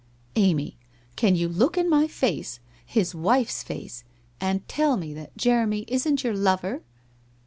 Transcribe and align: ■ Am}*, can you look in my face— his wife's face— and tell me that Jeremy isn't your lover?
■ 0.35 0.49
Am}*, 0.49 0.71
can 1.15 1.35
you 1.35 1.47
look 1.47 1.77
in 1.77 1.87
my 1.87 2.07
face— 2.07 2.59
his 2.87 3.13
wife's 3.13 3.61
face— 3.61 4.03
and 4.41 4.67
tell 4.67 4.97
me 4.97 5.13
that 5.13 5.37
Jeremy 5.37 5.85
isn't 5.87 6.23
your 6.23 6.33
lover? 6.35 6.81